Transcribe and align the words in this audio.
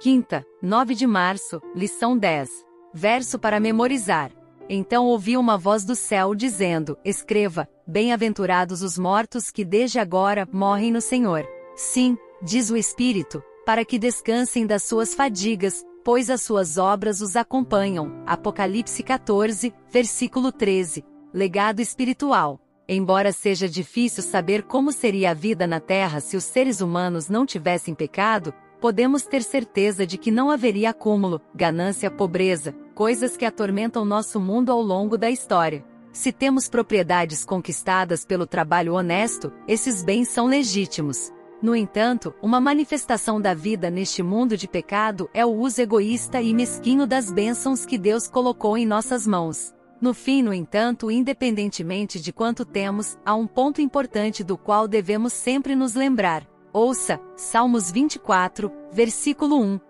Quinta, 0.00 0.46
9 0.62 0.94
de 0.94 1.06
março, 1.06 1.60
lição 1.76 2.16
10. 2.16 2.48
Verso 2.94 3.38
para 3.38 3.60
memorizar. 3.60 4.32
Então 4.66 5.04
ouvi 5.04 5.36
uma 5.36 5.58
voz 5.58 5.84
do 5.84 5.94
céu 5.94 6.34
dizendo: 6.34 6.96
Escreva: 7.04 7.68
Bem-aventurados 7.86 8.80
os 8.80 8.96
mortos 8.96 9.50
que 9.50 9.62
desde 9.62 9.98
agora 9.98 10.48
morrem 10.50 10.90
no 10.90 11.02
Senhor. 11.02 11.46
Sim, 11.76 12.16
diz 12.42 12.70
o 12.70 12.78
Espírito, 12.78 13.42
para 13.66 13.84
que 13.84 13.98
descansem 13.98 14.66
das 14.66 14.84
suas 14.84 15.12
fadigas, 15.12 15.84
pois 16.02 16.30
as 16.30 16.40
suas 16.40 16.78
obras 16.78 17.20
os 17.20 17.36
acompanham. 17.36 18.24
Apocalipse 18.26 19.02
14, 19.02 19.70
versículo 19.92 20.50
13. 20.50 21.04
Legado 21.30 21.80
espiritual. 21.80 22.58
Embora 22.88 23.32
seja 23.32 23.68
difícil 23.68 24.22
saber 24.22 24.62
como 24.62 24.92
seria 24.92 25.32
a 25.32 25.34
vida 25.34 25.66
na 25.66 25.78
Terra 25.78 26.20
se 26.20 26.38
os 26.38 26.44
seres 26.44 26.80
humanos 26.80 27.28
não 27.28 27.44
tivessem 27.44 27.94
pecado, 27.94 28.54
podemos 28.80 29.22
ter 29.22 29.42
certeza 29.42 30.06
de 30.06 30.16
que 30.16 30.30
não 30.30 30.50
haveria 30.50 30.90
acúmulo, 30.90 31.40
ganância, 31.54 32.10
pobreza, 32.10 32.74
coisas 32.94 33.36
que 33.36 33.44
atormentam 33.44 34.04
nosso 34.04 34.40
mundo 34.40 34.72
ao 34.72 34.80
longo 34.80 35.18
da 35.18 35.30
história. 35.30 35.84
Se 36.12 36.32
temos 36.32 36.68
propriedades 36.68 37.44
conquistadas 37.44 38.24
pelo 38.24 38.46
trabalho 38.46 38.94
honesto, 38.94 39.52
esses 39.68 40.02
bens 40.02 40.28
são 40.28 40.46
legítimos. 40.46 41.30
No 41.62 41.76
entanto, 41.76 42.34
uma 42.42 42.58
manifestação 42.58 43.38
da 43.40 43.52
vida 43.52 43.90
neste 43.90 44.22
mundo 44.22 44.56
de 44.56 44.66
pecado 44.66 45.28
é 45.34 45.44
o 45.44 45.50
uso 45.50 45.82
egoísta 45.82 46.40
e 46.40 46.54
mesquinho 46.54 47.06
das 47.06 47.30
bênçãos 47.30 47.84
que 47.84 47.98
Deus 47.98 48.26
colocou 48.26 48.78
em 48.78 48.86
nossas 48.86 49.26
mãos. 49.26 49.74
No 50.00 50.14
fim, 50.14 50.42
no 50.42 50.54
entanto, 50.54 51.10
independentemente 51.10 52.18
de 52.18 52.32
quanto 52.32 52.64
temos, 52.64 53.18
há 53.24 53.34
um 53.34 53.46
ponto 53.46 53.82
importante 53.82 54.42
do 54.42 54.56
qual 54.56 54.88
devemos 54.88 55.34
sempre 55.34 55.76
nos 55.76 55.94
lembrar. 55.94 56.49
Ouça, 56.72 57.20
Salmos 57.34 57.90
24, 57.90 58.70
versículo 58.92 59.60
1. 59.60 59.80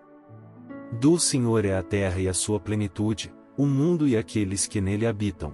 Do 0.99 1.19
Senhor 1.19 1.63
é 1.63 1.77
a 1.77 1.83
terra 1.83 2.19
e 2.19 2.27
a 2.27 2.33
sua 2.33 2.59
plenitude, 2.59 3.31
o 3.55 3.67
mundo 3.67 4.07
e 4.07 4.17
aqueles 4.17 4.65
que 4.65 4.81
nele 4.81 5.05
habitam. 5.05 5.53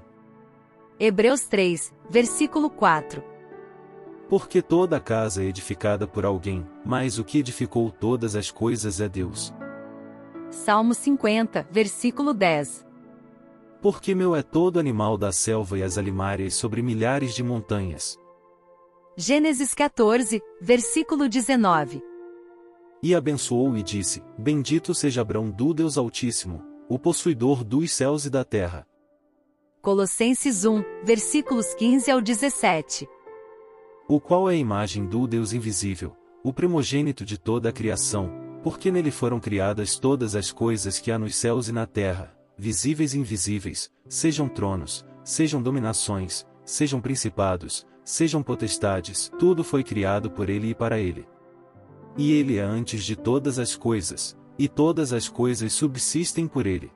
Hebreus 0.98 1.42
3, 1.42 1.94
versículo 2.10 2.70
4. 2.70 3.22
Porque 4.30 4.62
toda 4.62 5.02
casa 5.02 5.44
é 5.44 5.48
edificada 5.48 6.08
por 6.08 6.26
alguém, 6.26 6.66
mas 6.86 7.20
o 7.20 7.26
que 7.26 7.40
edificou 7.40 7.92
todas 7.92 8.34
as 8.34 8.50
coisas 8.50 9.02
é 9.02 9.10
Deus. 9.10 9.54
Salmo 10.50 10.94
50, 10.94 11.68
versículo 11.70 12.34
10. 12.34 12.88
Porque 13.82 14.16
meu 14.16 14.34
é 14.34 14.42
todo 14.42 14.80
animal 14.80 15.18
da 15.18 15.34
selva 15.34 15.78
e 15.78 15.84
as 15.84 15.98
alimárias 15.98 16.54
sobre 16.54 16.82
milhares 16.82 17.36
de 17.36 17.44
montanhas. 17.44 18.18
Gênesis 19.20 19.74
14, 19.74 20.40
versículo 20.62 21.28
19. 21.28 22.04
E 23.02 23.16
abençoou 23.16 23.76
e 23.76 23.82
disse: 23.82 24.22
Bendito 24.38 24.94
seja 24.94 25.22
Abrão 25.22 25.50
do 25.50 25.74
Deus 25.74 25.98
Altíssimo, 25.98 26.64
o 26.88 27.00
possuidor 27.00 27.64
dos 27.64 27.92
céus 27.92 28.26
e 28.26 28.30
da 28.30 28.44
terra. 28.44 28.86
Colossenses 29.82 30.66
1, 30.66 30.84
versículos 31.04 31.74
15 31.74 32.12
ao 32.12 32.22
17. 32.22 33.10
O 34.08 34.20
qual 34.20 34.52
é 34.52 34.54
a 34.54 34.58
imagem 34.58 35.08
do 35.08 35.26
Deus 35.26 35.52
invisível, 35.52 36.16
o 36.44 36.54
primogênito 36.54 37.26
de 37.26 37.40
toda 37.40 37.70
a 37.70 37.74
criação, 37.74 38.32
porque 38.62 38.92
nele 38.92 39.10
foram 39.10 39.40
criadas 39.40 39.98
todas 39.98 40.36
as 40.36 40.52
coisas 40.52 41.00
que 41.00 41.12
há 41.12 41.18
nos 41.18 41.36
céus 41.36 41.68
e 41.68 41.72
na 41.72 41.88
terra, 41.88 42.38
visíveis 42.56 43.16
e 43.16 43.18
invisíveis, 43.18 43.92
sejam 44.08 44.48
tronos, 44.48 45.04
sejam 45.24 45.60
dominações, 45.60 46.46
sejam 46.64 47.02
principados, 47.02 47.84
sejam 48.08 48.42
potestades, 48.42 49.30
tudo 49.38 49.66
foi 49.66 49.84
criado 49.84 50.32
por 50.32 50.50
ele 50.50 50.70
e 50.70 50.74
para 50.74 50.98
ele. 50.98 51.28
E 52.16 52.32
ele 52.32 52.58
é 52.58 52.62
antes 52.62 53.04
de 53.04 53.18
todas 53.18 53.60
as 53.60 53.76
coisas, 53.76 54.38
e 54.58 54.70
todas 54.70 55.12
as 55.12 55.28
coisas 55.28 55.74
subsistem 55.74 56.48
por 56.48 56.66
ele. 56.66 56.90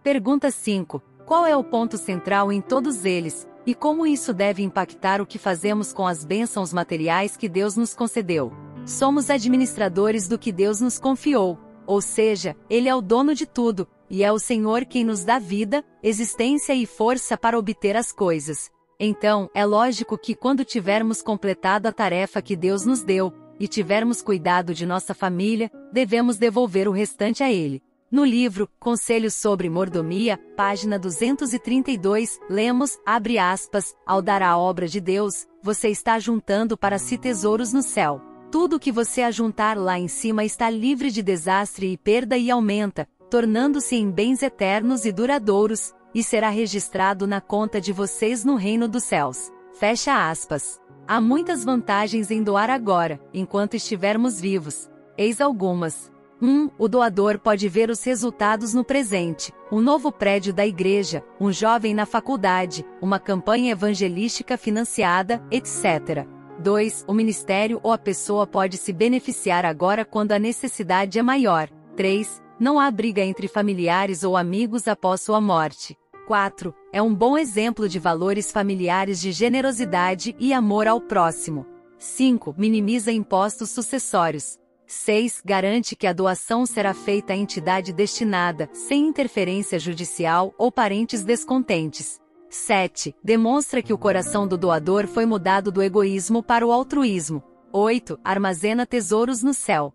Pergunta 0.00 0.48
5. 0.48 1.02
Qual 1.26 1.44
é 1.44 1.56
o 1.56 1.64
ponto 1.64 1.98
central 1.98 2.52
em 2.52 2.60
todos 2.60 3.04
eles, 3.04 3.48
e 3.66 3.74
como 3.74 4.06
isso 4.06 4.32
deve 4.32 4.62
impactar 4.62 5.20
o 5.20 5.26
que 5.26 5.38
fazemos 5.38 5.92
com 5.92 6.06
as 6.06 6.24
bênçãos 6.24 6.72
materiais 6.72 7.36
que 7.36 7.48
Deus 7.48 7.76
nos 7.76 7.92
concedeu? 7.92 8.52
Somos 8.86 9.28
administradores 9.28 10.28
do 10.28 10.38
que 10.38 10.52
Deus 10.52 10.80
nos 10.80 11.00
confiou, 11.00 11.58
ou 11.84 12.00
seja, 12.00 12.56
Ele 12.70 12.88
é 12.88 12.94
o 12.94 13.02
dono 13.02 13.34
de 13.34 13.44
tudo, 13.44 13.88
e 14.08 14.22
é 14.22 14.30
o 14.30 14.38
Senhor 14.38 14.84
quem 14.84 15.02
nos 15.02 15.24
dá 15.24 15.40
vida, 15.40 15.84
existência 16.00 16.74
e 16.74 16.86
força 16.86 17.36
para 17.36 17.58
obter 17.58 17.96
as 17.96 18.12
coisas. 18.12 18.70
Então, 18.98 19.50
é 19.54 19.64
lógico 19.64 20.16
que 20.16 20.34
quando 20.34 20.64
tivermos 20.64 21.22
completado 21.22 21.88
a 21.88 21.92
tarefa 21.92 22.42
que 22.42 22.56
Deus 22.56 22.84
nos 22.84 23.02
deu, 23.02 23.32
e 23.58 23.68
tivermos 23.68 24.20
cuidado 24.20 24.74
de 24.74 24.84
nossa 24.84 25.14
família, 25.14 25.70
devemos 25.92 26.36
devolver 26.36 26.88
o 26.88 26.92
restante 26.92 27.44
a 27.44 27.52
Ele. 27.52 27.80
No 28.10 28.24
livro 28.24 28.68
Conselhos 28.78 29.34
sobre 29.34 29.70
Mordomia, 29.70 30.38
página 30.56 30.98
232, 30.98 32.38
lemos, 32.50 32.98
abre 33.06 33.38
aspas, 33.38 33.94
ao 34.04 34.20
dar 34.20 34.42
a 34.42 34.58
obra 34.58 34.86
de 34.86 35.00
Deus, 35.00 35.46
você 35.62 35.88
está 35.88 36.18
juntando 36.18 36.76
para 36.76 36.98
si 36.98 37.16
tesouros 37.16 37.72
no 37.72 37.82
céu. 37.82 38.20
Tudo 38.50 38.78
que 38.78 38.92
você 38.92 39.22
ajuntar 39.22 39.78
lá 39.78 39.98
em 39.98 40.08
cima 40.08 40.44
está 40.44 40.68
livre 40.68 41.10
de 41.10 41.22
desastre 41.22 41.90
e 41.90 41.96
perda 41.96 42.36
e 42.36 42.50
aumenta, 42.50 43.08
tornando-se 43.30 43.96
em 43.96 44.10
bens 44.10 44.42
eternos 44.42 45.06
e 45.06 45.12
duradouros, 45.12 45.94
e 46.14 46.22
será 46.22 46.48
registrado 46.48 47.26
na 47.26 47.40
conta 47.40 47.80
de 47.80 47.92
vocês 47.92 48.44
no 48.44 48.56
reino 48.56 48.86
dos 48.88 49.04
céus. 49.04 49.52
Fecha 49.72 50.30
aspas. 50.30 50.80
Há 51.06 51.20
muitas 51.20 51.64
vantagens 51.64 52.30
em 52.30 52.42
doar 52.42 52.70
agora, 52.70 53.20
enquanto 53.34 53.74
estivermos 53.74 54.40
vivos. 54.40 54.90
Eis 55.16 55.40
algumas. 55.40 56.10
1. 56.40 56.46
Um, 56.48 56.70
o 56.76 56.88
doador 56.88 57.38
pode 57.38 57.68
ver 57.68 57.88
os 57.90 58.02
resultados 58.02 58.74
no 58.74 58.84
presente: 58.84 59.52
um 59.70 59.80
novo 59.80 60.10
prédio 60.10 60.52
da 60.52 60.66
igreja, 60.66 61.24
um 61.40 61.52
jovem 61.52 61.94
na 61.94 62.04
faculdade, 62.04 62.84
uma 63.00 63.18
campanha 63.18 63.72
evangelística 63.72 64.56
financiada, 64.56 65.42
etc. 65.50 66.26
2. 66.58 67.04
O 67.06 67.14
ministério 67.14 67.80
ou 67.82 67.92
a 67.92 67.98
pessoa 67.98 68.46
pode 68.46 68.76
se 68.76 68.92
beneficiar 68.92 69.64
agora 69.64 70.04
quando 70.04 70.32
a 70.32 70.38
necessidade 70.38 71.18
é 71.18 71.22
maior. 71.22 71.68
3. 71.96 72.42
Não 72.58 72.78
há 72.78 72.90
briga 72.90 73.22
entre 73.22 73.48
familiares 73.48 74.22
ou 74.22 74.36
amigos 74.36 74.86
após 74.86 75.20
sua 75.20 75.40
morte. 75.40 75.96
4. 76.32 76.74
É 76.90 77.02
um 77.02 77.14
bom 77.14 77.36
exemplo 77.36 77.86
de 77.86 77.98
valores 77.98 78.50
familiares 78.50 79.20
de 79.20 79.32
generosidade 79.32 80.34
e 80.38 80.54
amor 80.54 80.88
ao 80.88 80.98
próximo. 80.98 81.66
5. 81.98 82.54
Minimiza 82.56 83.12
impostos 83.12 83.68
sucessórios. 83.68 84.58
6. 84.86 85.42
Garante 85.44 85.94
que 85.94 86.06
a 86.06 86.12
doação 86.14 86.64
será 86.64 86.94
feita 86.94 87.34
à 87.34 87.36
entidade 87.36 87.92
destinada, 87.92 88.70
sem 88.72 89.08
interferência 89.08 89.78
judicial 89.78 90.54
ou 90.56 90.72
parentes 90.72 91.22
descontentes. 91.22 92.18
7. 92.48 93.14
Demonstra 93.22 93.82
que 93.82 93.92
o 93.92 93.98
coração 93.98 94.48
do 94.48 94.56
doador 94.56 95.06
foi 95.06 95.26
mudado 95.26 95.70
do 95.70 95.82
egoísmo 95.82 96.42
para 96.42 96.66
o 96.66 96.72
altruísmo. 96.72 97.42
8. 97.70 98.18
Armazena 98.24 98.86
tesouros 98.86 99.42
no 99.42 99.52
céu. 99.52 99.92